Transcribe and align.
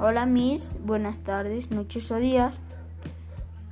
Hola 0.00 0.26
Miss, 0.26 0.76
buenas 0.84 1.24
tardes, 1.24 1.72
noches 1.72 2.12
o 2.12 2.16
días. 2.18 2.62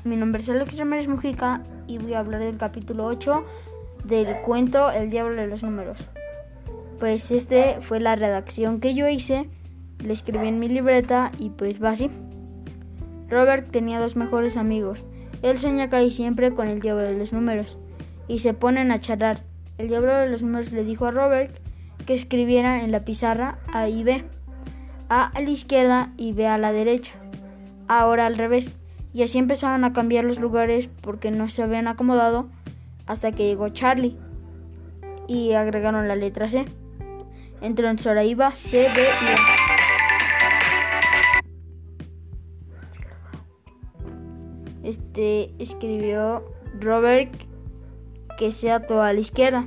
Mi 0.02 0.16
nombre 0.16 0.42
es 0.42 0.48
Alex 0.48 0.76
Ramírez 0.76 1.06
Mujica 1.06 1.62
y 1.87 1.98
voy 1.98 2.14
a 2.14 2.18
hablar 2.18 2.40
del 2.40 2.58
capítulo 2.58 3.04
8 3.04 3.44
del 4.02 4.40
cuento 4.42 4.90
El 4.90 5.08
Diablo 5.08 5.40
de 5.40 5.46
los 5.46 5.62
Números. 5.62 6.04
Pues 6.98 7.30
este 7.30 7.76
fue 7.80 8.01
la 8.01 8.16
redacción 8.16 8.80
que 8.80 8.94
yo 8.94 9.08
hice, 9.08 9.48
le 10.01 10.12
escribí 10.12 10.48
en 10.48 10.58
mi 10.58 10.69
libreta 10.69 11.30
y 11.38 11.51
pues 11.51 11.80
va 11.80 11.90
así. 11.90 12.10
Robert 13.29 13.70
tenía 13.70 14.01
dos 14.01 14.16
mejores 14.16 14.56
amigos. 14.56 15.06
Él 15.43 15.58
sueña 15.58 15.88
casi 15.90 16.11
siempre 16.11 16.52
con 16.52 16.66
el 16.66 16.80
diablo 16.80 17.05
de 17.05 17.16
los 17.16 17.33
números 17.33 17.79
y 18.27 18.41
se 18.41 18.52
ponen 18.52 18.91
a 18.91 18.98
charlar. 18.98 19.45
El 19.79 19.87
diablo 19.87 20.16
de 20.16 20.29
los 20.29 20.43
números 20.43 20.73
le 20.73 20.83
dijo 20.83 21.06
a 21.06 21.12
Robert 21.12 21.56
que 22.05 22.15
escribiera 22.15 22.83
en 22.83 22.91
la 22.91 23.05
pizarra 23.05 23.61
A 23.73 23.88
y 23.88 24.02
B. 24.02 24.24
A 25.09 25.27
a 25.27 25.41
la 25.41 25.51
izquierda 25.51 26.12
y 26.16 26.33
B 26.33 26.46
a 26.46 26.59
la 26.59 26.73
derecha. 26.73 27.12
Ahora 27.88 28.27
al 28.27 28.37
revés. 28.37 28.77
Y 29.12 29.23
así 29.23 29.38
empezaron 29.38 29.84
a 29.84 29.92
cambiar 29.92 30.24
los 30.24 30.41
lugares 30.41 30.88
porque 31.01 31.30
no 31.30 31.48
se 31.48 31.62
habían 31.62 31.88
acomodado 31.88 32.48
hasta 33.06 33.33
que 33.33 33.47
llegó 33.47 33.69
Charlie. 33.69 34.16
Y 35.28 35.52
agregaron 35.52 36.09
la 36.09 36.16
letra 36.16 36.48
C. 36.48 36.66
Entró 37.61 37.88
en 37.88 37.98
Soraiba 37.98 38.52
C, 38.52 38.88
B 38.95 39.02
y 39.02 39.27
A. 39.28 39.37
Este 44.83 45.50
escribió 45.59 46.45
Robert 46.78 47.34
que 48.38 48.52
sea 48.52 48.86
toda 48.86 49.09
a 49.09 49.12
la 49.12 49.20
izquierda. 49.20 49.66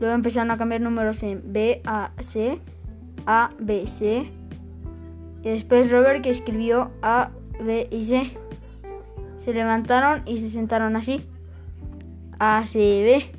Luego 0.00 0.14
empezaron 0.14 0.50
a 0.50 0.58
cambiar 0.58 0.80
números 0.80 1.22
en 1.22 1.52
B, 1.52 1.80
A, 1.86 2.10
C, 2.20 2.58
A, 3.26 3.50
B, 3.58 3.86
C. 3.86 4.30
Y 5.42 5.48
después 5.48 5.90
Robert 5.90 6.22
que 6.22 6.30
escribió 6.30 6.90
A, 7.02 7.30
B 7.60 7.88
y 7.90 8.02
C. 8.02 8.36
Se 9.36 9.52
levantaron 9.52 10.22
y 10.26 10.38
se 10.38 10.48
sentaron 10.48 10.96
así. 10.96 11.26
A, 12.38 12.66
C, 12.66 12.78
B. 12.78 13.32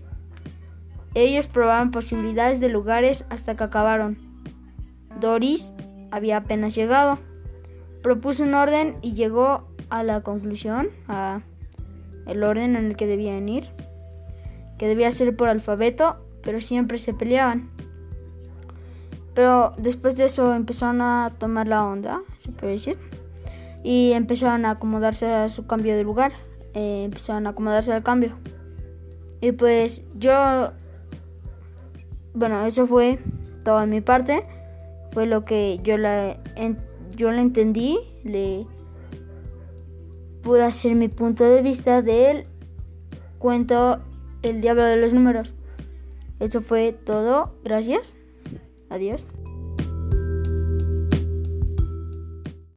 Ellos 1.13 1.47
probaron 1.47 1.91
posibilidades 1.91 2.59
de 2.59 2.69
lugares 2.69 3.25
hasta 3.29 3.55
que 3.55 3.63
acabaron. 3.63 4.17
Doris 5.19 5.73
había 6.11 6.37
apenas 6.37 6.75
llegado. 6.75 7.19
Propuso 8.03 8.43
un 8.43 8.53
orden 8.53 8.97
y 9.01 9.13
llegó 9.13 9.67
a 9.89 10.03
la 10.03 10.21
conclusión, 10.21 10.89
a 11.07 11.41
el 12.27 12.43
orden 12.43 12.75
en 12.75 12.85
el 12.85 12.95
que 12.95 13.07
debían 13.07 13.47
ir, 13.47 13.65
que 14.77 14.87
debía 14.87 15.11
ser 15.11 15.35
por 15.35 15.47
alfabeto 15.47 16.25
pero 16.45 16.61
siempre 16.61 16.97
se 16.97 17.13
peleaban. 17.13 17.69
Pero 19.35 19.73
después 19.77 20.15
de 20.15 20.25
eso 20.25 20.53
empezaron 20.55 21.01
a 21.01 21.33
tomar 21.37 21.67
la 21.67 21.85
onda, 21.85 22.21
se 22.37 22.51
puede 22.51 22.73
decir, 22.73 22.97
y 23.83 24.13
empezaron 24.13 24.65
a 24.65 24.71
acomodarse 24.71 25.27
a 25.31 25.49
su 25.49 25.67
cambio 25.67 25.95
de 25.95 26.03
lugar, 26.03 26.31
eh, 26.73 27.03
empezaron 27.03 27.45
a 27.45 27.51
acomodarse 27.51 27.91
al 27.91 28.01
cambio. 28.01 28.37
Y 29.41 29.51
pues 29.51 30.05
yo, 30.17 30.71
bueno, 32.33 32.65
eso 32.65 32.87
fue 32.87 33.19
toda 33.63 33.85
mi 33.85 33.99
parte, 33.99 34.47
fue 35.11 35.25
lo 35.25 35.43
que 35.43 35.79
yo 35.83 35.97
la, 35.97 36.37
yo 37.15 37.31
la 37.31 37.41
entendí, 37.41 37.99
le 38.23 38.65
pude 40.41 40.63
hacer 40.63 40.95
mi 40.95 41.09
punto 41.09 41.43
de 41.43 41.61
vista 41.61 42.01
del 42.01 42.47
cuento 43.39 43.99
El 44.43 44.61
diablo 44.61 44.83
de 44.83 44.95
los 44.97 45.13
números. 45.13 45.55
Eso 46.39 46.61
fue 46.61 46.91
todo. 46.93 47.55
Gracias. 47.63 48.15
Adiós. 48.89 49.25